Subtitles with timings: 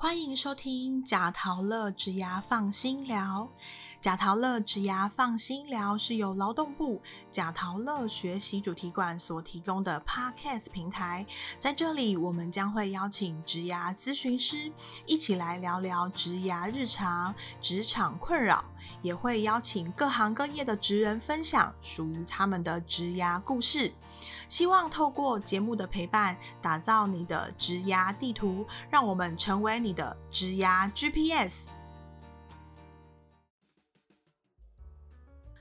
[0.00, 3.48] 欢迎收听贾陶乐植牙放心聊。
[4.00, 7.02] 贾陶乐植牙放心聊是由劳动部
[7.32, 11.26] 贾陶乐学习主题馆所提供的 Podcast 平台，
[11.58, 14.72] 在这里我们将会邀请植牙咨询师
[15.04, 18.64] 一起来聊聊植牙日常、职场困扰，
[19.02, 23.92] 也会邀请各行各业的职人分享属于他们的职牙故事。
[24.48, 31.68] 希望透过节目的陪伴，打造你的职涯地图，让我们成为你的职涯 GPS。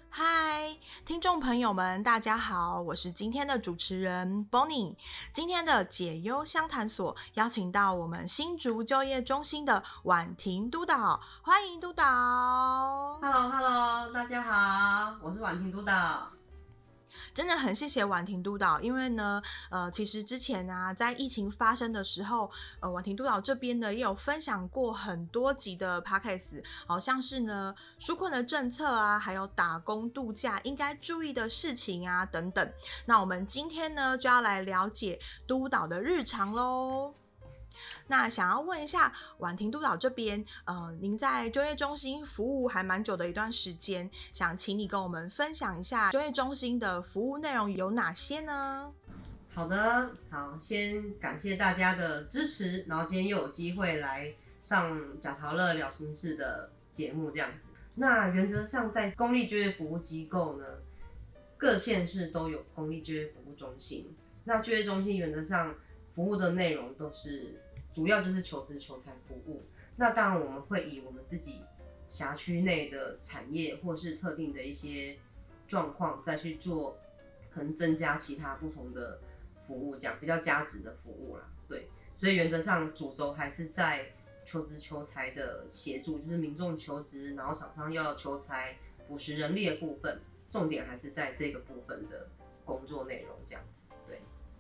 [0.10, 0.76] 嗨，
[1.06, 4.96] 听众朋友们，大家好，我是今天的主持人 Bonnie。
[5.32, 12.04] 今天的解忧相谈所邀请到我们新竹就业中心的婉婷督导，欢迎督导。
[13.22, 16.32] Hello Hello，大家好，我是婉婷督导。
[17.38, 32.74] 真的很谢谢婉婷督导，因为呢，呃，其实之前啊，在疫情发生的时候，呃，婉婷督导这边呢也有分享过很多集的 podcast，好像是呢纾困的政策啊，还有打工度假应该注意的事情啊等等。
[33.06, 37.14] 那我们今天呢就要来了解督导的日常喽。
[38.08, 48.94] 那想要问一下婉婷督导这边，呃，您在就业中心服务还蛮久的一段时间，想请你跟我们分享一下就业中心的服务内容有哪些呢？
[49.54, 57.70] 好的，好，先感谢大家的支持，然后今天又有机会来上贾陶乐聊心事的节目，这样子。
[57.96, 60.66] 那原则上在公立就业服务机构呢，
[61.58, 64.16] 各县市都有公立就业服务中心。
[64.44, 65.74] 那就业中心原则上
[66.14, 67.62] 服务的内容都是。
[67.98, 69.64] 主要就是求职求财服务，
[69.96, 71.64] 那当然我们会以我们自己
[72.08, 75.18] 辖区内的产业或是特定的一些
[75.68, 76.96] 状况再去做，
[77.50, 79.20] 可能增加其他不同的
[79.56, 81.50] 服务，这样比较价值的服务啦。
[81.68, 84.14] 对，所以原则上主轴还是在
[84.46, 92.30] 求职求财的协助，就是民众求职，然后厂商要求财补实人力的部分，重点还是在这个部分的
[92.64, 93.88] 工作内容这样子。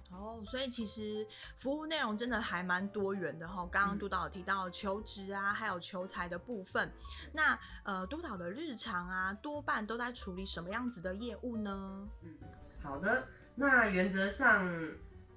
[0.09, 0.17] 对。
[0.17, 3.67] 哦，所以其实服务内容真的还蛮多元的哈。
[3.71, 6.91] 刚刚督导提到求职啊，还有求财的部分。
[7.33, 12.07] 那呃，督导的日常啊，多半都在处理什么样子的业务呢？
[12.23, 12.37] 嗯，
[12.81, 13.27] 好的。
[13.55, 14.65] 那原则上，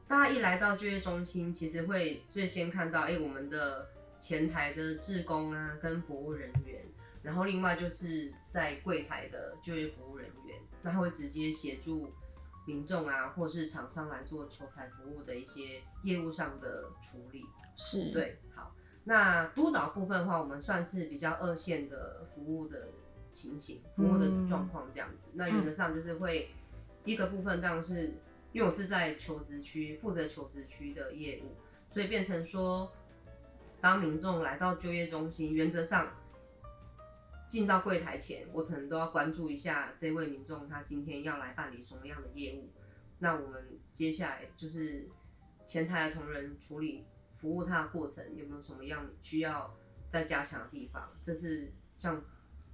[0.07, 3.89] 大家一来到就业中心，其实会最先看到，哎，我们的
[4.19, 6.85] 前台的志工啊，跟服务人员，
[7.23, 12.13] 然后另外就是在柜台的就业服务人员，那他会直接协助。
[12.67, 17.45] 民众啊，或是厂商来做求财服务的一些业务上的处理，
[17.77, 18.39] 是对。
[18.55, 22.89] 好，那督导部分的话，我们算是比较二线的服务的
[23.33, 25.29] 情形，服务的状况这样子。
[25.35, 26.51] 那原则上就是会
[27.05, 28.15] 一个部分，当然是
[28.53, 31.57] 因为我是在求职区负责求职区的业务，
[31.89, 32.93] 所以变成说，
[33.81, 36.13] 当民众来到就业中心，原则上。
[37.51, 42.71] 进到柜台前，我可能都要关注一下这位民众他今天要来办理什么样的业务。
[43.19, 45.11] 那我们接下来就是
[45.67, 49.77] 前台的同仁处理服务他的过程有没有什么样需要
[50.09, 51.11] 再加强的地方？
[51.21, 52.25] 这是像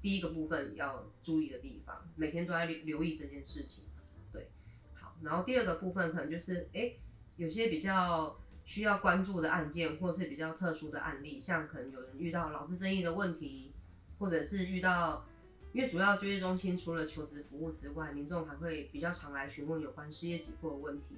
[0.03, 3.87] 第一个部分要注意的地方，每天都在留意这件事情。
[4.31, 4.51] 对，
[4.93, 6.93] 好，然后第二个部分可能就是哎，
[7.37, 13.73] 有些比较需要关注的案件，或是比较特殊的案例，像可能有人遇到劳资争议的问题。
[14.19, 15.27] 或者是遇到，
[15.73, 21.17] 因为主要就业中心除了求职服务之外，民众还会比较常来询问有关失业给付的问题，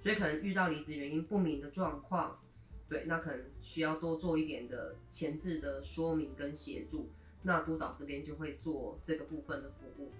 [0.00, 2.40] 所以可能遇到离职原因不明的状况，
[2.88, 7.08] 对，那可能需要多做一点的前置的说明跟协助，
[7.42, 10.10] 那督导这边就会做这个部分的服务。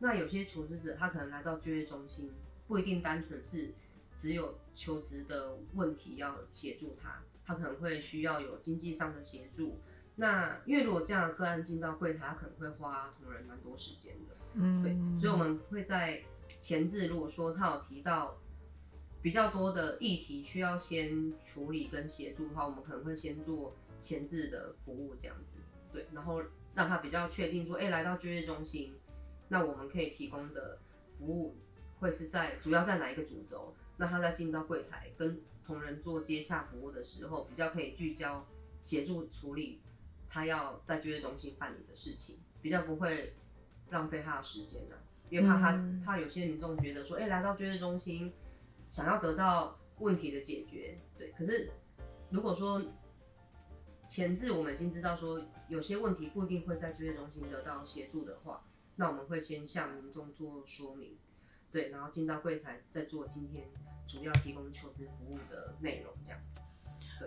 [0.00, 2.30] 那有些求职者他可能来到就业中心，
[2.68, 3.72] 不一定单纯是
[4.18, 9.76] 只有求职的问题要协助他，他可能会需要有经济上的协助。
[10.20, 16.22] 那因为如果这样的个案进到柜台，他可能会花同仁蛮多时间的，嗯，对，所以我们会在
[16.60, 18.36] 前置，如果说他有提到
[19.22, 26.42] 比较多的议题需要先处理跟协助的话，我们可能会先做前置的服务这样子，对，然后
[26.74, 28.92] 让他比较确定说，哎，来到就业中心，
[29.48, 30.78] 那我们可以提供的
[31.10, 31.56] 服务
[31.98, 33.74] 会是在主要在哪一个主轴？
[33.96, 38.46] 那他在进到柜台跟同仁做接洽服务的时候，比较可以聚焦
[38.82, 39.80] 协助处理。
[40.30, 43.34] 他要在就业中心办理的事情，比较不会
[43.90, 44.94] 浪费他的时间呢，
[45.28, 48.32] 因为怕他怕有些民众觉得说，哎，来到就业中心
[48.86, 51.32] 想要得到问题的解决，对。
[51.32, 51.72] 可是
[52.30, 52.80] 如果说
[54.06, 58.64] 前置我们已经知道说有些问题不一定会在就业中心得到协助的话，
[58.96, 61.18] 那我们会先向民众做说明，
[61.72, 63.68] 对，然后进到柜台再做今天
[64.06, 66.60] 主要提供求职服务的内容这样子。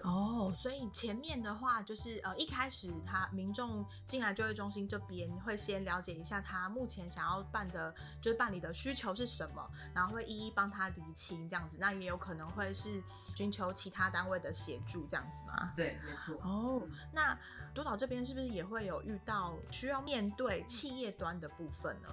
[0.02, 11.78] 哦，所以前面的话就是呃，一开始他民众进来就业中心这边会先了解一下他目前想要办的，就是办理的需求是什么，然后会一一帮他理清这样子。
[11.80, 13.02] 那也有可能会是
[13.36, 15.74] 寻求其他单位的协助这样子吗？
[15.76, 16.36] 对，没错。
[16.44, 16.82] 哦，
[17.12, 17.38] 那
[17.74, 22.10] 督导这边是不是也会有遇到需要面对企业端的部分呢？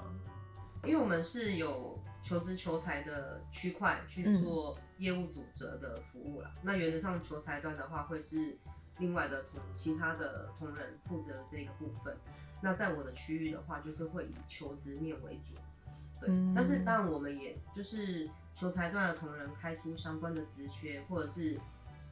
[0.85, 6.53] 因为我们是有求职求财的区块去做业务组织的服务啦。
[6.63, 8.59] 那原则上求财端的话，会是
[8.99, 12.17] 另外的同其他的同仁负责这个部分。
[12.61, 15.55] 那在我的区域的话，就是会以求职面为主。
[16.21, 21.59] 对，但是当然我们也就是求财端的同仁开出相关的职缺，或者是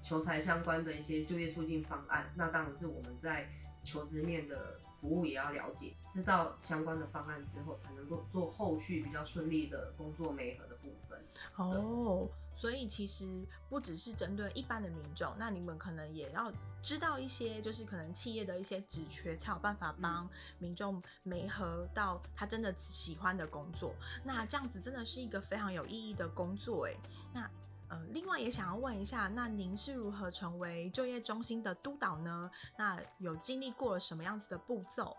[0.02, 3.48] 求财相关的一些就业促进方案，那当然是我们在
[3.84, 4.80] 求职面的。
[5.00, 11.24] 服务也要了解，知道相关的方案之后，才能够做后续比较顺利的工作媒合的部分。
[11.56, 16.52] 哦，所以其实不只是针对一般的民众，那你们可能也要
[16.82, 20.28] 知道一些，就是可能企业的一些职缺，才有办法帮
[20.58, 23.94] 民众媒合到他真的喜欢的工作。
[24.24, 26.94] 那这样子真的是一个非常有意义的工作，哎，
[27.32, 27.48] 那。
[27.88, 32.50] 呃，另外也想要问一下，那您是如何成为就业中心的督导呢？
[32.76, 35.16] 那有经历过了什么样子的步骤？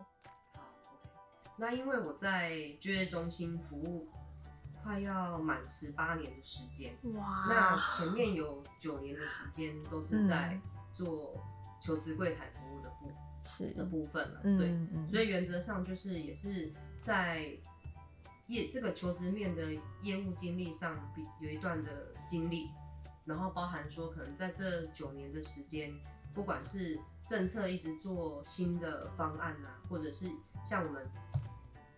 [0.54, 0.72] 好
[1.04, 1.12] ，OK。
[1.58, 4.08] 那因为我在就业中心服务
[4.84, 7.46] 快要满十八年的时间，哇！
[7.50, 10.60] 那前面有九年的时间都是在
[10.94, 11.44] 做
[11.82, 13.12] 求职柜台服务的部
[13.44, 16.72] 是的部分了，对，所以原则上就是也是
[17.02, 17.58] 在。
[18.50, 22.72] 业这个求职面的业务经历上，比有一段的经历，
[23.24, 25.94] 然后包含说，可能在这九年的时间，
[26.34, 30.32] 不管是政策一直做新的方案啊，或者是
[30.66, 31.08] 像我们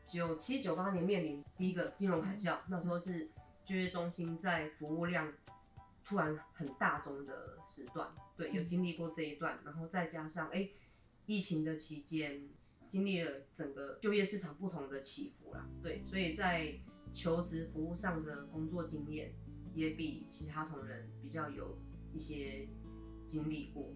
[0.06, 3.32] 九七九八年面临第一个金融海啸，那时候是
[3.64, 5.32] 就业中心在服务量
[6.04, 10.68] 突然很大中的时段，对，有经历过这一段，然后再加上哎，
[11.26, 12.50] 疫情的期间。
[12.92, 16.78] 经历了整个就业市场不同的起伏啦，对，所以在
[17.14, 19.34] 求职服务上的工作经验
[19.74, 21.78] 也比其他同仁比较有
[22.14, 22.68] 一些
[23.26, 23.94] 经历过，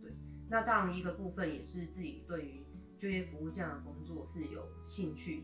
[0.00, 0.10] 对。
[0.48, 2.64] 那当然一个部分也是自己对于
[2.96, 5.42] 就业服务这样的工作是有兴趣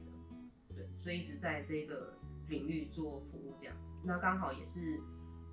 [0.71, 2.17] 的，对，所以一直在这个
[2.49, 3.99] 领域做服务这样子。
[4.03, 4.99] 那刚好也是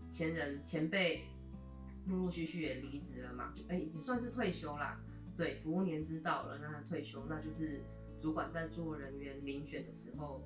[0.09, 1.25] 前人前辈
[2.07, 5.03] 陆陆续续也离职了嘛，就哎也算是退休啦。
[5.37, 7.81] 对，服务年资到了，那他退休，那就是
[8.19, 10.43] 主管在做人员遴选的时候，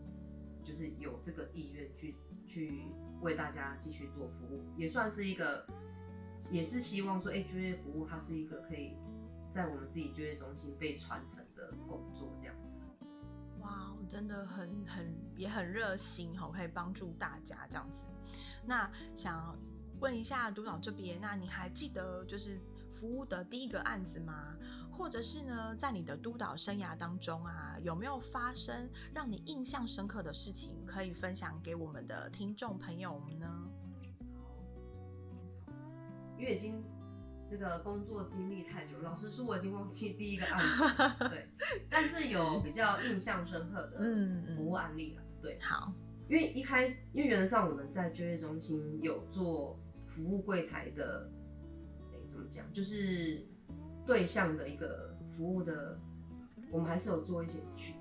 [0.63, 2.15] 就是有这个意愿去
[2.45, 2.83] 去
[3.21, 5.67] 为大家继续做服务，也算是一个，
[6.51, 8.93] 也是希望说，哎，就业服务它是一个可以
[9.49, 12.79] 在我们自己就业中心被传承的工作，这样子。
[13.59, 18.05] 哇，我真的很很也很热心哈，可以帮助大家这样子。
[18.65, 19.57] 那想
[19.99, 22.61] 问一下督导这边，那你还记得就是？
[22.95, 24.55] 服务的第一个案子吗？
[24.91, 33.47] 或者是呢，在你的督导生涯当中啊，有没有发生让你印象深刻的事情，可以分享给我们的听众朋友们呢？
[36.37, 36.81] 因为已经
[37.51, 40.93] 那个工作经历太久，老实说我已经忘记第一个案子，
[41.29, 41.49] 对，
[41.89, 43.97] 但是有比较印象深刻的
[44.55, 45.21] 服务案例了。
[45.41, 45.91] 对，好，
[46.29, 49.77] 因为一开始，因为原则上我们在就业中心有做
[50.07, 51.29] 服务柜台的。
[52.35, 52.65] 怎么讲？
[52.73, 53.41] 就是
[54.05, 55.97] 对象的一个服务的，
[56.69, 57.93] 我们还是有做一些区，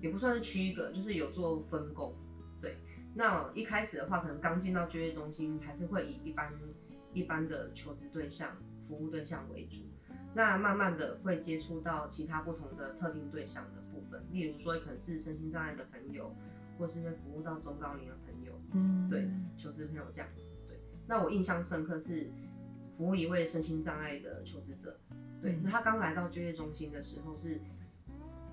[0.00, 2.14] 也不算是区隔，就是有做分工。
[2.62, 2.78] 对，
[3.16, 6.52] 那一开始的话，可能刚进到就业中心，还是会以一般
[7.12, 9.82] 一般的求职对象、服务对象为主。
[10.32, 16.32] 那慢慢的会接触到其他不同的特定对象的部分，例如说可能是身心障碍的朋友，
[16.78, 20.44] 或是会服务到中高龄的朋友，嗯，对，求职朋友这样子。
[20.68, 22.30] 对，那我印象深刻是。
[22.96, 24.98] 服务一位身心障碍的求职者，
[25.40, 27.60] 对，那他刚来到就业中心的时候是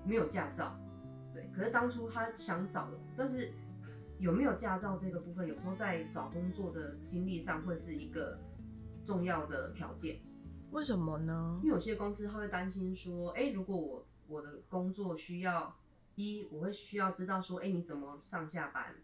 [0.04, 0.76] 没有驾照，
[1.32, 3.52] 对，可是当初他想找，但是
[4.18, 8.38] 有没有驾照这个部分，有时候在找工作的经历上会是一个
[9.04, 10.20] 重要的条件。
[10.72, 11.60] 为什么呢？
[11.62, 15.76] 因为有些公司他会担心说，哎，如果我我的工作需要
[16.14, 18.94] 一，我会需要知道说，哎，你怎么上下班？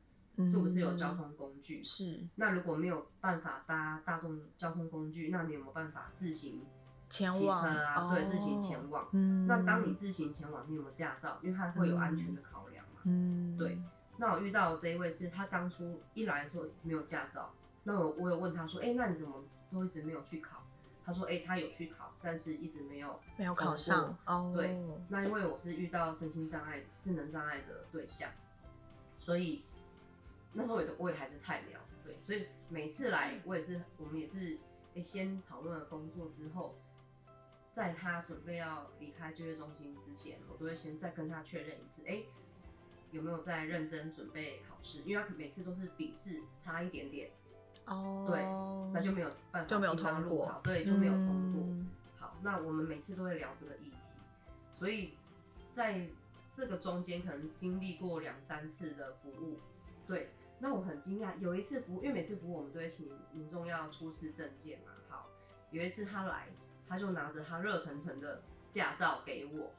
[0.46, 1.82] 是不是有交通工具？
[1.82, 2.20] 是。
[2.36, 6.64] 那如果没有办法搭大众交通工具，那你有没有办法自行
[7.10, 8.14] 前往啊？
[8.14, 9.08] 对，自行前往。
[9.12, 9.46] 嗯。
[9.46, 11.38] 那当你自行前往，你有没有驾照？
[11.42, 13.00] 因为它会有安全的考量嘛。
[13.04, 13.56] 嗯。
[13.56, 13.80] 对。
[14.16, 17.52] 那我遇到这一位是他当初一来的时候没有驾照，
[17.84, 19.42] 那我我有问他说，哎，那你怎么
[19.72, 20.62] 都一直没有去考？
[21.04, 24.16] 他说，哎，他有去考，但是一直没有没有考上。
[24.24, 24.52] 哦。
[24.54, 24.78] 对。
[25.08, 28.30] 那因为我是遇到身心障碍、智能障碍的对象，
[29.18, 29.64] 所以。
[30.52, 34.58] 那时候我也我也还是菜鸟，对，所以每次来我也是，我们也是，
[35.00, 36.74] 先讨论了工作之后，
[37.70, 42.22] 在他准备要离开就业中心之前，我都会先再跟他确认一次，哎、
[43.12, 45.02] 有没有在认真准备考试？
[45.04, 47.30] 因为他每次都是笔试差一点点，
[47.86, 48.40] 哦，对
[48.92, 51.62] 那就没有办法就没有通过，对，就没有通过。
[51.62, 53.96] 嗯好，那我们每次都会聊这个议题，
[54.74, 55.14] 所以
[55.70, 56.08] 在
[56.52, 59.60] 这个中间可能经历过两三次的服务，
[60.04, 65.28] 对，那我很惊讶，有一次服务，因为每次服务我们都会请民众要出示证件嘛，好，
[65.70, 66.48] 有一次他来，
[66.86, 69.72] 他就拿着他热腾腾的驾照给我，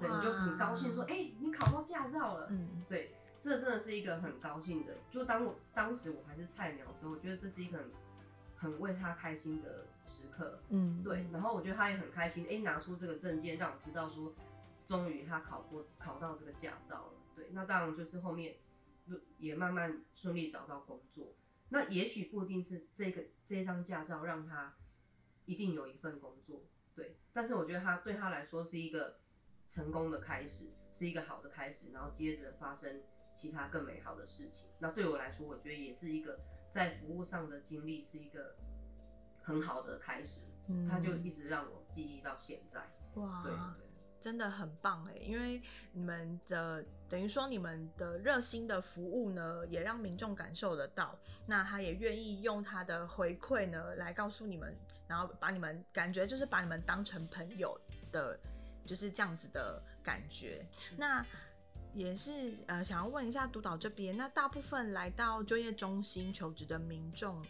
[0.00, 4.96] 对，你就很高兴说，哎、你考到驾照了，嗯对，这真的是一个很高兴的。
[5.08, 7.90] 就当我当时我还是菜鸟的时候，我觉得这是一个很
[8.56, 10.58] 很为他开心的时刻。
[10.70, 14.32] 嗯，对，然后我觉得他也很开心，哎、拿出这个证件让我知道说，
[14.84, 17.12] 终于他考过考到这个驾照了。
[17.36, 18.54] 对，那当然就是后面
[19.38, 21.34] 也慢慢顺利找到工作。
[21.68, 24.76] 那也许不一定是这个这张驾照让他
[25.44, 26.62] 一定有一份工作，
[26.94, 29.18] 对，但是我觉得他对他来说是一个
[29.66, 33.02] 成功的开始，是一个好的开始，然后接着发生
[33.34, 34.70] 其他更美好的事情。
[34.78, 36.38] 那对我来说，我觉得也是一个
[36.70, 38.56] 在服务上的经历，是一个
[39.42, 40.42] 很好的开始。
[40.66, 42.80] 嗯他就一直让我记忆到现在。
[43.16, 43.86] 哇，对对，
[44.18, 45.60] 真的很棒哎，因为
[45.92, 46.82] 你们的
[47.14, 51.16] 等于说你们的热心的服务呢，也让民众感受得到，
[51.46, 57.80] 那他也愿意用他的回馈呢来告诉你们，然后把你们感觉就是把你们当成朋友
[58.10, 58.36] 的，
[58.84, 60.66] 就是这样子的感觉。
[60.96, 61.24] 那
[61.92, 67.40] 也是呃，想要问一下督导这边，那大部分来到就业中心求职的民众，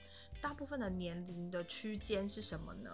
[0.43, 2.91] 大部分的年龄的区间是什么呢？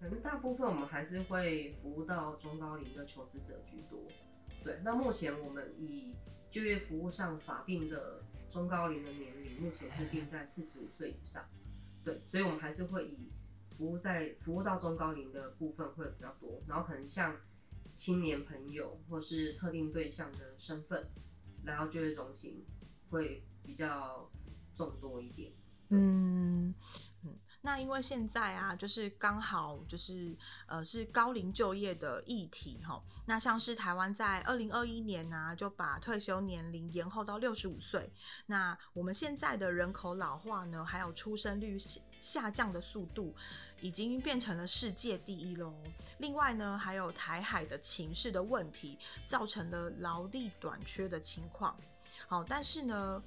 [0.00, 4.00] 可能大部分我们还是会服务到中高龄的求职者居多。
[4.64, 6.14] 对，那目前我们以
[6.50, 11.44] 就业服务上法定的中高龄的年龄，目前是定在四十五岁以上。
[12.04, 13.32] 对，所以我们还是会以
[13.70, 17.36] 服务在服务到中高龄的部分会比较多，然后可能像
[17.94, 21.08] 青年朋友或是特定对象的身份
[21.64, 22.64] 来到就业中心
[23.10, 24.30] 会比较
[24.74, 25.52] 众多一点。
[25.88, 26.74] 嗯
[27.24, 33.02] 嗯，那因为现在啊，就是刚好就是呃是高龄就业的议题哈。
[33.24, 38.12] 那像是台湾在二零二一年呢、就把退休年龄延后到六十五岁。
[38.46, 43.34] 那我们现在的人口老化呢，还有出生率下下降的速度，
[43.80, 45.72] 已经变成了世界第一喽。
[46.18, 48.98] 另外呢，还有台海的情势的问题，
[49.28, 51.76] 造成了劳力短缺的情况。
[52.26, 53.22] 好，但是呢，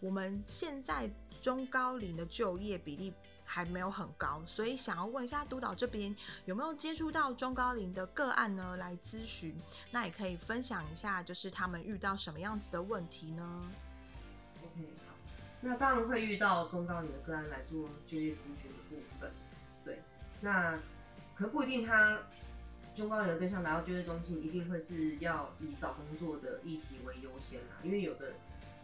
[0.00, 1.10] 我们现在
[1.42, 3.12] 中高龄的就业比例
[3.54, 6.12] 还没有很高，所以想要问一下督导这边
[6.44, 8.76] 有没有接触到中高龄的个案呢？
[8.78, 9.54] 来咨询，
[9.92, 13.62] 那也可以分享一下，就是他们遇到什么样子的问题呢
[14.58, 15.14] ？OK，好，
[15.60, 19.30] 那当然会遇到中高龄的个案来做就业咨询的部分，
[19.84, 20.02] 对，
[20.40, 20.76] 那
[21.36, 22.18] 可不一定他
[22.92, 28.32] 中高龄的对象来到就业中心一定会是要以找工作的议题为优先啦，因为有的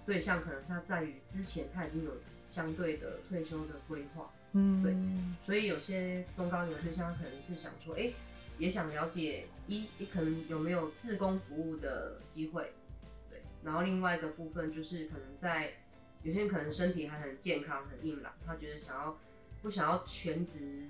[0.07, 2.13] 对象可能他在于之前他已经有
[2.47, 4.95] 相对的退休的规划，嗯对
[5.41, 8.13] 所以有些中高龄的对象可能是想说，哎、
[8.59, 12.73] 也想了解一，也可能有没有自工服务的机会，
[13.31, 13.41] 对。
[13.63, 15.75] 然后另外一个部分就是可能在
[16.23, 19.17] 有些人可能身体还很健康、很硬朗，他觉得想要
[19.63, 20.89] 不想要全职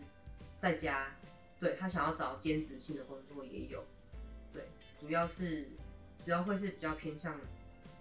[0.58, 1.14] 在家，
[1.60, 3.84] 对他想要找兼职性的工作也有，
[4.52, 4.64] 对，
[4.98, 5.68] 主要是
[6.22, 7.38] 主要会是比较偏向，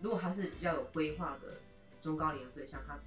[0.01, 1.57] 如果他是比较有规划的
[2.01, 2.97] 中高龄的对象，他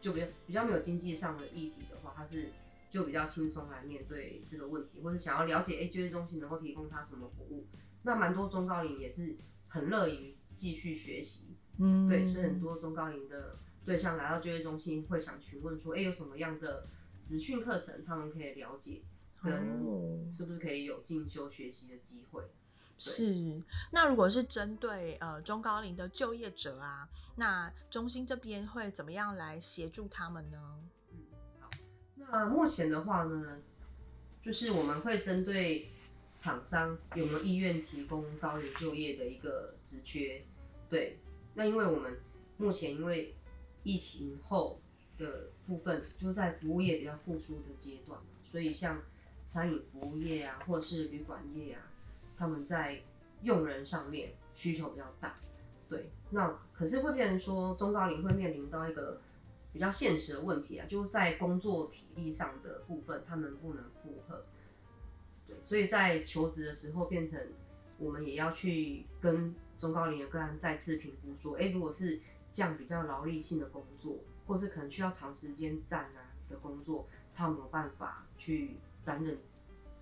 [0.00, 2.50] 就比较比较没有经济上的议题的话，他是
[2.88, 7.66] 就比较轻松来面对这个问题，或是想要了解就业中心能够提供他什么服务。
[8.02, 9.36] 那蛮多中高龄也是
[9.68, 16.88] 很乐于继续学习，嗯对，所以很多中高龄的对象来到就业中心会想询问说，哎、有什么样的
[17.22, 19.02] 职训课程他们可以了解，
[19.42, 19.52] 跟
[19.84, 22.42] 哦是不是可以有进修学习的机会。
[23.00, 30.78] 是，那如果是针对呃中高龄的就业者啊，那中心这边会怎么样来协助他们呢？
[31.10, 31.18] 嗯，
[31.58, 31.70] 好
[32.16, 33.58] 那目前的话呢，
[34.42, 35.88] 就是我们会针对
[36.36, 40.44] 厂商有没有意愿提供高龄就业的一个职缺，
[40.90, 41.18] 对。
[41.54, 42.20] 那因为我们
[42.58, 43.34] 目前因为
[43.82, 44.80] 疫情后
[45.18, 49.02] 的部分，就在服务业比较复苏的阶段嘛，所以像
[49.44, 51.90] 餐饮服务业啊，或者是旅馆业啊，
[52.40, 52.98] 他们在
[53.42, 55.38] 用人上面需求比较大，
[55.90, 56.10] 对。
[56.30, 59.20] 那可是会变成说中高龄会面临到一个
[59.74, 64.42] 比较现实的问题啊，就在工作体力上的部分，他能不能负荷？
[65.46, 67.38] 对，所以在求职的时候，变成
[67.98, 74.16] 我们也要去跟中高龄的个案再次评估，说，哎、如果是这样比较劳力性的工作，
[74.46, 79.36] 或是可能需要长时间站啊的工作，他有没有办法去担任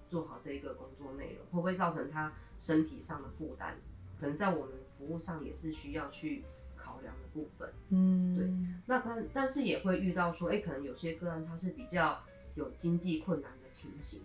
[0.09, 3.75] 做好这一个工作内容，会不会造成他身体上的负担？
[4.19, 6.43] 可能在我们服务上也是需要去
[6.77, 7.73] 考量的部分。
[7.91, 8.51] 嗯，对
[8.87, 12.21] 那但但是也会遇到说，哎、可能有些个案他是比较
[12.55, 14.23] 有经济困难的情形，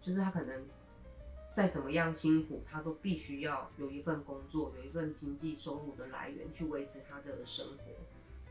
[0.00, 0.64] 就是他可能
[1.52, 7.92] 再怎么样辛苦，他都必须要有一份工作，有一份经济收入的来源去维持他的生活。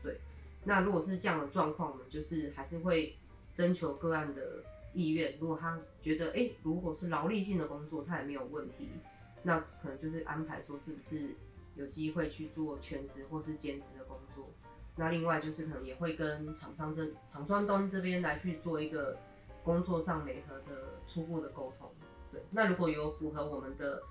[0.02, 0.20] 对，
[0.64, 3.16] 那如果是这样的状况，我们就是还是会
[3.54, 4.62] 征求个案的
[4.96, 5.38] 意愿。
[5.38, 8.88] 如果他觉得，哎、如果是劳力性的工作，他也没有问题，
[9.42, 11.34] 那可能就是安排说是不是
[11.76, 14.48] 有机会去做全职或是兼职的工作。
[14.96, 19.18] 那另外就是可能也会跟厂商这厂商端这边来去做一个
[19.62, 21.90] 工作上美合的初步的沟通。
[22.32, 24.02] 对，那如果有符合我们的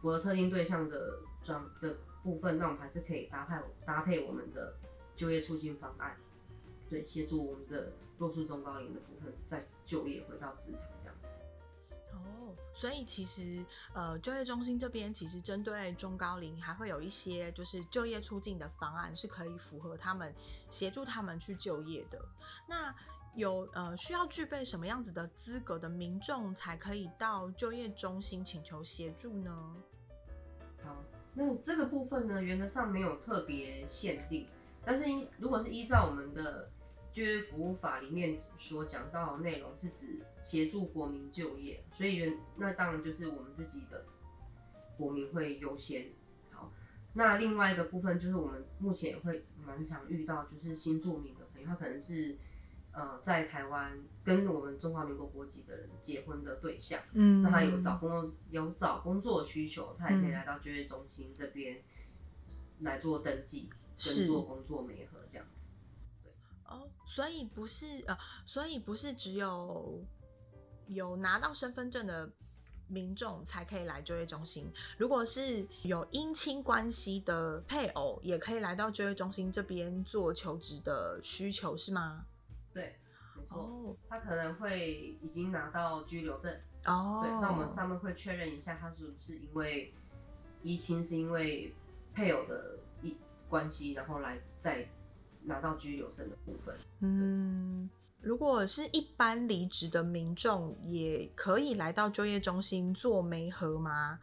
[0.00, 4.74] 符合特定对象的专的部分，那我们还是可以搭配搭配我们的
[5.14, 6.16] 就业促进方案，
[6.88, 11.40] 对，协助我们的弱势中高龄的部分再就业回到职场这样子。
[12.12, 20.32] 哦，所以其实呃，就业中心这边其实针对中高龄还会有一些就是就业促进的方案，是可以符合他们
[20.70, 22.20] 协助他们去就业的。
[22.68, 22.94] 那
[23.34, 29.76] 有呃需要具备什么样子的资格的民众才可以到就业中心请求协助呢？
[30.84, 30.96] 好，
[31.34, 34.46] 那这个部分呢，原则上没有特别限定，
[34.84, 36.70] 但是依如果是依照我们的
[37.14, 44.04] 就业服务法里面所讲到的内容，是指协助国民就业，所以那当然就是我们自己的
[44.98, 46.08] 国民会优先。
[46.50, 46.72] 好，
[47.12, 52.36] 那另外一个部分就是我们目前也会蛮常遇到，就是新住民的朋友，他可能是
[52.90, 57.00] 呃在台湾跟我们中华民国国籍的人结婚的对象。
[57.12, 61.80] 嗯那他有找工作有找工作的需求，他也可以来到就业中心这边
[62.80, 63.70] 来做登记，
[64.04, 65.63] 跟做工作媒合这样子。
[67.14, 70.04] 哦，所以不是呃，所以不是只有
[70.88, 72.28] 有拿到身份证的
[72.88, 74.70] 民众才可以来就业中心。
[74.98, 82.26] 如果是有姻亲关系的配偶，也可以来到就业中心这边做求职的需求，是吗？
[82.72, 82.96] 对，
[83.36, 86.52] 没错，哦他可能会已经拿到居留证，
[86.84, 89.94] 哦，对，那我们上面会确认一下，他是不是因为
[90.62, 91.74] 移亲是因为
[92.12, 93.16] 配偶的一
[93.48, 94.86] 关系，然后来再
[95.44, 96.74] 拿到居留证的部分。
[97.00, 97.88] 嗯。
[98.20, 104.18] 如果是一般离职的民众，也可以来到就业中心做媒合吗？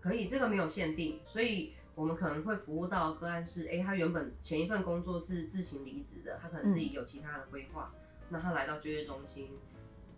[0.00, 7.94] 可以，这个没有限定，所以我们可能会服务到个案是，哎、他原本前一份工作是自行离职的，他可能自己有其他的规划，
[8.28, 9.52] 那他来到就业中心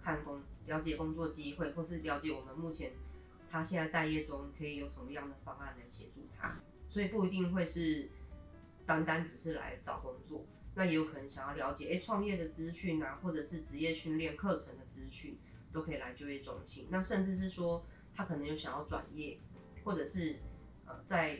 [0.02, 2.92] 看工，了解工作机会，或是了解我们目前
[3.50, 6.58] 他现在待业中可以有什么样的方案来协助他，
[6.88, 8.08] 所以不一定会是
[8.86, 15.38] 单单只是来找工作，那也有可能想要了解，哎、创业的资讯啊，或者是职业训练课程的资讯，
[15.72, 19.38] 都可以来就业中心，那甚至是说他可能有想要转业。
[19.84, 20.40] 或者是
[20.84, 21.38] 呃在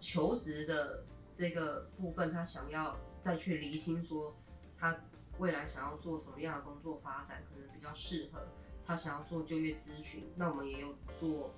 [0.00, 4.34] 求职的这个部分，他想要再去厘清说
[4.78, 5.04] 他
[5.36, 8.48] 未来想要做什么样的工作发展，可能比较适合
[8.86, 11.54] 他想要做就业咨询，那我们也有做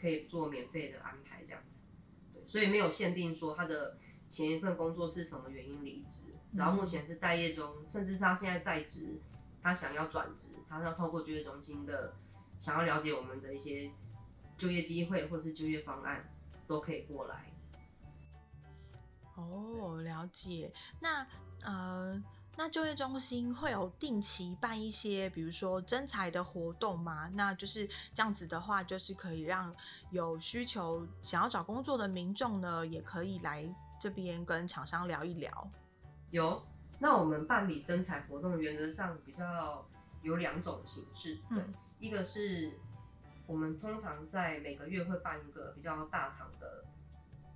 [0.00, 1.88] 可以做免费的安排这样子，
[2.32, 9.20] 对，所以没有限定说他的前一份工作是什么原因离职，然后目前是待业中，甚至是他现在在职，
[9.62, 12.14] 他想要转职，他要透过就业中心的
[12.58, 13.90] 想要了解我们的一些。
[14.58, 16.26] 就业机会或是就业方案
[16.66, 17.52] 都可以过来。
[19.34, 20.72] 哦，了解。
[20.98, 21.26] 那
[21.60, 22.18] 呃，
[22.56, 27.30] 那就业中心会有定期办一些，比如说征才的活动吗？
[27.34, 29.76] 那就是这样子的话，就是可以让
[30.10, 33.68] 有需求想要找工作的民众呢，也可以来
[34.00, 35.70] 这边跟厂商聊一聊。
[36.30, 36.62] 有，
[36.98, 39.86] 那我们办理征才活动，原则上比较
[40.22, 42.78] 有两种形式，对，嗯一个是
[43.46, 46.84] 我们通常在每个月会办一个比较大场的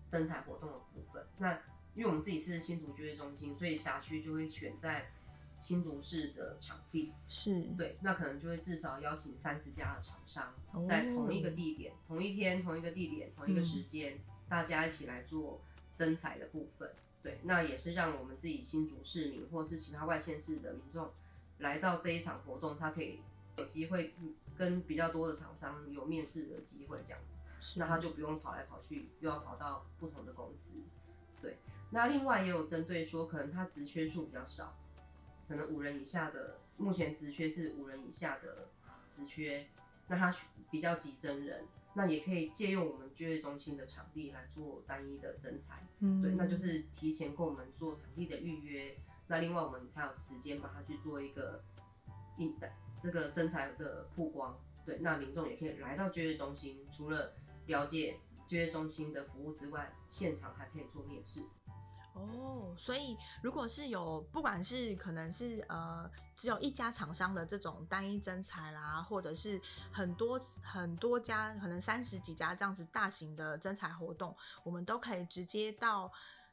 [0.09, 1.27] 征才活动的部分。
[1.39, 1.53] 那
[1.95, 5.11] 因为我们自己是新竹就业中心，所以辖区就会选在
[5.59, 15.61] 新竹市的场地，是，对，那可能就会至少邀请三十家的厂商哦，在同一个地点、同一天、同一个地点、同一个时间，大家一起来做
[16.01, 16.91] 征才的部分。
[17.23, 21.11] 对，那也是让我们自己新竹市民或是其他外县市的民众
[21.59, 23.21] 来到这一场活动，他可以
[23.59, 24.15] 有机会
[24.57, 27.37] 跟比较多的厂商有面试的机会，这样子，
[27.79, 30.81] 那他就不用跑来跑去，又要跑到不同的公司。
[31.43, 31.59] 对，
[31.91, 34.79] 那另外也有针对说，可能他职缺数比较少，
[35.47, 38.69] 可能五人以下的，目前职缺是五人以下的
[39.13, 39.69] 职缺，
[40.09, 40.35] 那他
[40.71, 45.87] 比较急真人，那也可以借用我们就业中心的场地来做单一的征才。
[46.01, 51.63] 嗯对，那就是提前跟我们做场地的预约，那另外我们才有时间把它去做一个
[52.39, 52.57] 应
[53.03, 54.59] 这个征才的曝光。
[54.85, 57.33] 对，那民众也可以来到就业中心，除了
[57.67, 61.45] 了解就业中心的服务之外，现场还可以做面试。
[62.13, 69.61] 哦，所以如果是有不管是可能是呃只有一家厂商的这种单一征才啦，或者是
[69.93, 76.11] 很多很多家可能三十几家这样子大型的征才活动，我们都可以直接到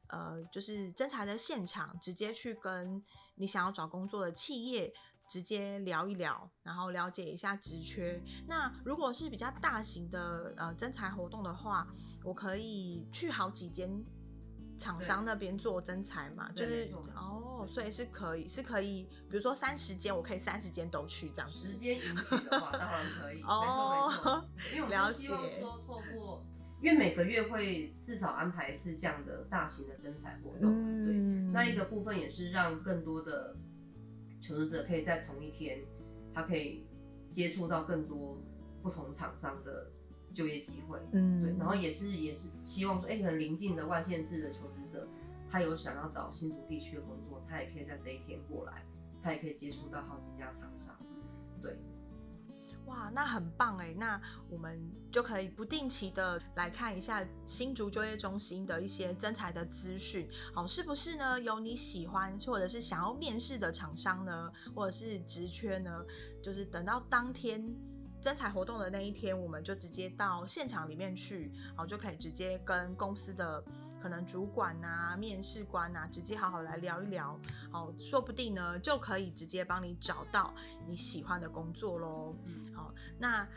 [0.08, 3.04] 呃就是征才的现场，直接去跟
[3.36, 4.93] 你想要找工作的企业
[5.28, 8.22] 直接聊一聊，然后了解一下职缺。
[8.48, 11.88] 那如果是比较大型的呃征才活动的话，
[12.24, 14.06] 我可以去好几间。
[14.78, 21.72] 厂商那边做真才嘛，就是哦，所以是可以，是可以，比如说三十间，我可以三十间都去这样子。
[21.72, 23.42] 时间允许的话，当然可以。
[23.42, 24.48] 哦，没错没错。
[24.74, 26.46] 因为我们希望说，透过，
[26.82, 30.72] 因为每个月会至少安排一次这样的大型的征才活动，
[31.06, 31.13] 对。
[31.52, 33.56] 那一个部分也是让更多的
[34.40, 35.80] 求职者可以在同一天，
[36.34, 36.88] 他可以
[37.32, 38.42] 接触到更多
[38.82, 39.92] 不同厂商的。
[40.38, 45.08] 就业机会，嗯，对，然后也是也是希望说，哎，可能临近的外县市的求职者，
[45.50, 48.86] 他有想要找新竹地区的工作，他也可以在这一天过来，
[49.23, 50.95] 他也可以接触到好几家厂商，
[51.60, 51.76] 对，
[52.86, 54.80] 哇，那很棒哎，那我们
[55.12, 61.41] 就可以不定期的来看一下新竹就业中心的一些增才的资讯，好，是不是呢？
[61.41, 66.06] 有你喜欢或者是想要面试的厂商呢，或者是职缺呢？
[66.43, 67.76] 就是等到当天。
[68.28, 73.63] 征才活动的那一天，我们就直接到现场里面去，好就可以直接跟公司的
[74.02, 77.40] 可能主管啊、面试官啊，直接好好来聊一聊，
[77.72, 80.54] 好，说不定呢就可以直接帮你找到
[80.86, 82.36] 你喜欢的工作喽。
[82.76, 83.48] 好，那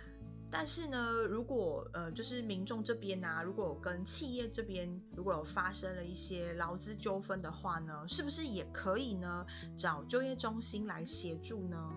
[0.49, 9.45] 但是呢，如果呃就是民众这边啊，如果跟企业这边如果有发生了一些劳资纠纷的话呢，是不是也可以呢
[9.77, 11.93] 找就业中心来协助呢？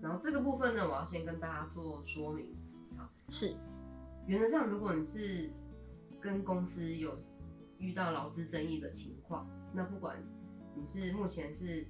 [0.00, 2.56] 然后这个部分呢，我要先跟大家做说明。
[2.96, 3.54] 好，是
[4.26, 5.50] 原则上，如果你是
[6.20, 7.16] 跟公司有
[7.78, 10.16] 遇到劳资争议的情况，那不管
[10.74, 11.86] 你是目前是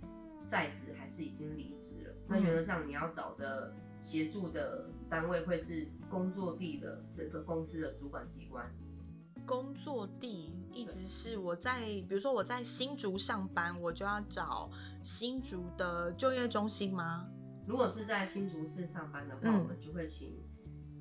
[0.47, 8.71] 在职还是已经离职了，那原则上你要找的协助的单位会是工作地的整个公司的主管机关。
[9.47, 14.71] 工作地一直是我在，比如说我在新竹上班，我就要找
[15.03, 17.27] 新竹的就业中心吗？
[17.68, 20.42] 如果是在新竹市上班的话，我们就会请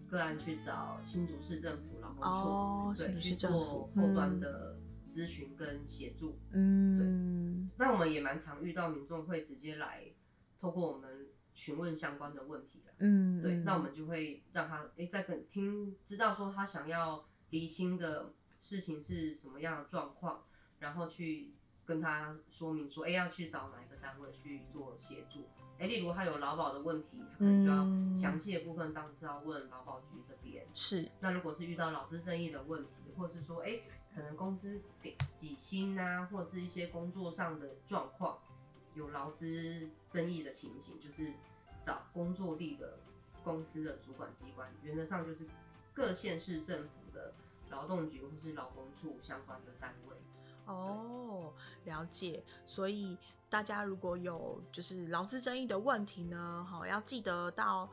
[0.05, 4.77] 个案去找新竹市政府劳工处，对，去做后端的
[5.09, 6.37] 咨询跟协助。
[6.51, 7.77] 嗯，对。
[7.77, 10.11] 那我们也蛮常遇到民众会直接来，
[10.59, 12.93] 透过我们询问相关的问题了。
[12.97, 13.55] 嗯，对。
[13.61, 20.43] 那我们就会让他诶，在跟听知道说他想要厘清的事情是什么样的状况，
[20.79, 21.53] 然后去
[21.85, 25.47] 跟他说明说，诶，要去找哪一个单位去做协助。
[25.79, 30.65] 哎，例如他有劳保的问题，可能就要详细的部分当然是要问劳保局这边。
[30.73, 31.07] 是。
[31.19, 33.81] 那如果是遇到劳资争议的问题，或者是说，哎，
[34.15, 38.39] 可能公司给几薪啊，或者是一些工作上的状况
[38.95, 41.33] 有劳资争议的情形，就是
[41.81, 42.97] 找工作地的
[43.43, 45.45] 公司的主管机关，原则上就是
[45.93, 47.35] 各县市政府的
[47.69, 50.15] 劳动局或是劳工处相关的单位。
[50.65, 51.53] 哦，
[51.85, 52.43] 了解。
[52.65, 53.15] 所以。
[53.49, 57.89] 大家如果有就是劳资争议的问题呢，好要记得到，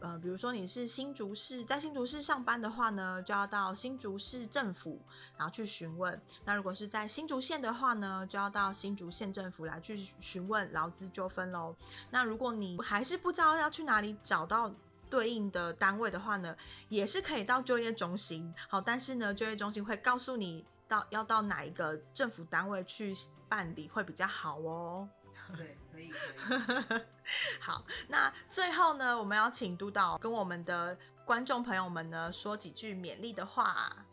[0.00, 4.98] 呃，比如说你是新竹市在新竹市上班的话呢，就要到新竹市政府
[5.36, 6.18] 然后去询问。
[6.44, 11.76] 那如果是在新竹县的话呢，就要到新竹县政府来去询问劳资纠纷喽。
[12.10, 14.74] 那如果你还是不知道要去哪里找到
[15.10, 16.56] 对应的单位的话呢，
[16.88, 18.52] 也是可以到就业中心。
[18.68, 20.64] 好，但是呢，就业中心会告诉你。
[20.88, 23.14] 到要到哪一个政府单位去
[23.48, 25.08] 办理会比较好哦？
[25.56, 27.02] 对，可以，可以。
[27.60, 34.06] 好，那最后呢，我们要请督导跟我们的观众朋友们呢说几句勉励的话。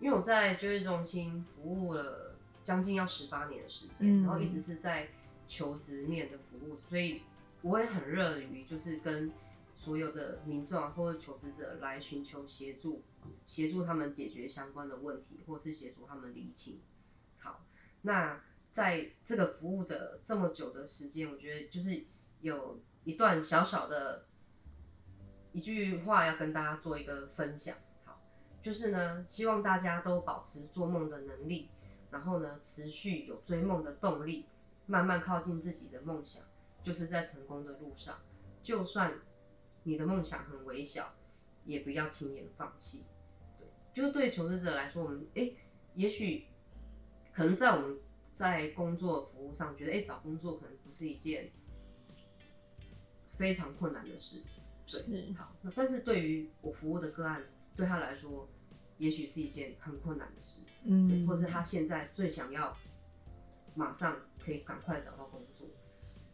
[0.00, 5.08] 因为我在就业中心服务了将近要十八年的时间，然后一直是在
[5.46, 7.22] 求职面的服务，所以
[7.62, 9.32] 我也很热于就是跟。
[9.74, 13.02] 所有的民众或者求职者来寻求协助，
[13.46, 16.80] 协助他们解决相关的问题，或是协助他们理清。
[17.38, 17.64] 好，
[18.02, 22.04] 那在这个服务的这么久的时间，我觉得就是
[22.40, 24.26] 有一段小小的
[25.52, 27.76] 一句话要跟大家做一个分享。
[28.04, 28.20] 好，
[28.62, 31.68] 就是呢，希望大家都保持做梦的能力，
[32.10, 34.46] 然后呢，持续有追梦的动力，
[34.86, 36.42] 慢慢靠近自己的梦想，
[36.82, 38.18] 就是在成功的路上，
[38.62, 39.14] 就算。
[39.84, 41.12] 你的梦想很微小，
[41.64, 43.04] 也不要轻言放弃。
[43.92, 45.50] 对，就是对求职者来说，我们哎，
[45.94, 46.46] 也许
[47.32, 47.98] 可能在我们
[48.34, 51.50] 在工作服务上觉得，哎、找工作可能不是一件
[53.32, 54.42] 非常困难的事。
[54.86, 57.42] 对，是好，那但是对于我服务的个案，
[57.76, 58.48] 对他来说，
[58.98, 62.76] 也许是一件很困难的事，对，嗯或是他现在最想要
[63.74, 65.66] 马上可以赶快找到工作。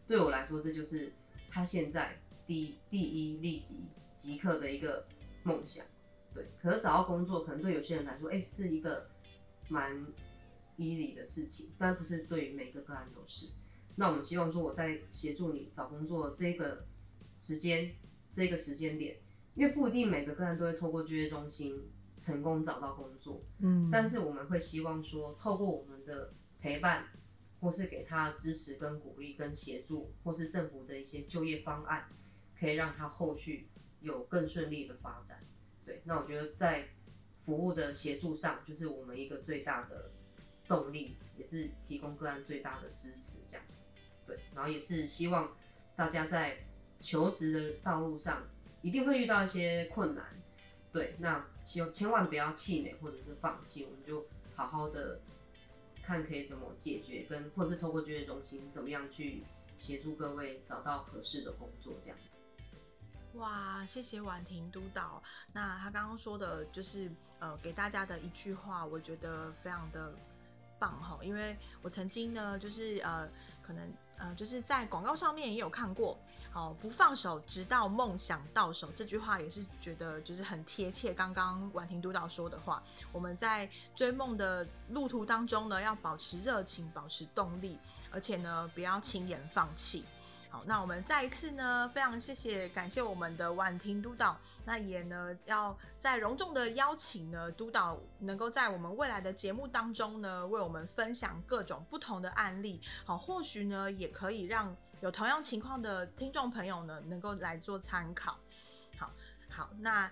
[0.07, 1.13] 对我来说，这就是
[1.49, 5.07] 他现在第第一立即即刻的一个
[5.43, 5.85] 梦想。
[6.33, 9.09] 对，可是找到工作，可能对有些人来说，哎、是一个
[9.67, 10.05] 蛮
[10.77, 13.49] easy 的事情，但不是对于每个个案都是。
[13.95, 16.85] 那我们希望说，我在协助你找工作这个
[17.37, 17.93] 时间，
[18.31, 19.17] 这个时间点，
[19.55, 27.07] 因为不一定每个个案都会透过就业中心成功找到工作，嗯但是我们会希望说，透过我们的陪伴，
[27.59, 32.07] 或是给他支持、跟鼓励、跟协助，或是政府的一些就业方案，
[32.57, 33.67] 可以让他后续
[33.99, 35.43] 有更顺利的发展。
[35.89, 36.87] 对，那我觉得在
[37.41, 40.11] 服务的协助上，就是我们一个最大的
[40.67, 43.91] 动力，也是提供个案最大的支持，这样子。
[44.27, 45.57] 对，然后也是希望
[45.95, 46.59] 大家在
[46.99, 48.47] 求职的道路上，
[48.83, 50.25] 一定会遇到一些困难。
[50.91, 55.21] 对，那千千万不要气馁或者是放弃，我们就好好的
[56.03, 59.41] 看可以怎么解决，跟或是透过就业中心怎么样去
[59.79, 62.17] 协助各位找到合适的工作，这样。
[63.35, 65.21] 哇，谢谢婉婷督导。
[65.53, 70.13] 那他刚刚说的，就是呃，给大家的一句话，我觉得非常的
[70.79, 71.17] 棒哈。
[71.21, 73.29] 因为我曾经呢，就是呃，
[73.61, 76.17] 可能呃，就是在广告上面也有看过，
[76.51, 78.91] 好、不放手，直到梦想到手。
[78.95, 81.13] 这句话也是觉得就是很贴切。
[81.13, 87.77] 刚刚婉婷督导说的话，我们在追梦的路途当中呢，要保持热情，保持动力，
[88.11, 90.03] 而且呢，不要轻言放弃。
[90.49, 108.37] 好，那我们再一次呢，非常谢谢感谢我们的婉婷督导，那也呢要再隆重的邀请呢督导能够在我们未来的节目当中呢，为我们分享各种不同的案例，好，或许呢也可以让有同样情况的听众朋友呢能够来做参考。
[108.97, 109.11] 好，
[109.49, 110.11] 好，那。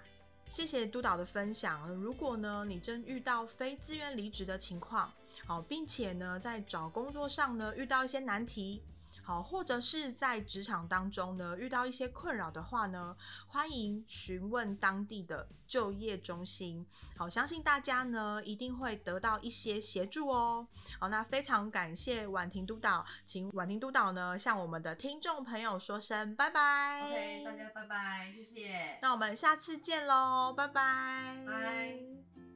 [0.50, 1.90] 谢谢督导的分享。
[1.96, 5.12] 如果呢，你正遇到非自愿离职的情况，
[5.46, 8.82] 好，并且呢，在找工作上呢遇到一些难题，
[9.28, 13.14] 好，或者是在职场当中呢遇到一些困扰的话呢，
[13.48, 16.88] 欢迎询问当地的就业中心。
[17.18, 20.66] 好，相信大家呢一定会得到一些协助哦。
[20.98, 27.02] 好，那非常感谢婉婷督导，请婉婷督导呢向我们的听众朋友说声拜拜。
[27.04, 28.98] OK，大家拜拜，谢谢。
[29.02, 31.44] 那我们下次见喽，拜拜。
[31.46, 32.47] 拜。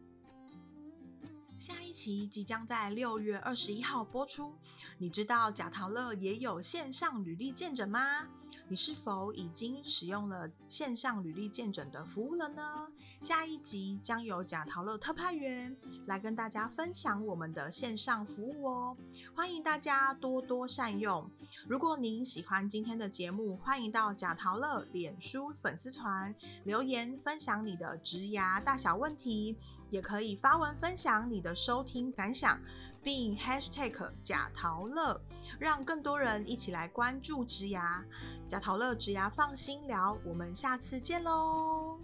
[1.62, 4.52] 下一期即将在六月二十一号播出。
[4.98, 8.28] 你知道贾陶乐也有线上履历见诊吗？
[8.68, 12.88] 你是否已经使用了线上履历见诊的服务了呢？
[13.20, 18.98] 下一集将由贾陶乐特派员来跟大家分享我们的线上服务哦，
[19.36, 21.30] 欢迎大家多多善用。
[21.68, 29.56] 如果您喜欢今天的节目，欢迎到贾陶乐脸书粉丝团留言分享你的职涯大小问题，
[29.92, 32.60] 也可以发文分享你的收听感想，
[33.04, 35.22] 并 hashtag 假桃乐，
[35.60, 38.04] 让更多人一起来关注植牙。
[38.50, 42.00] 假桃乐植牙放心聊，我们下次见喽。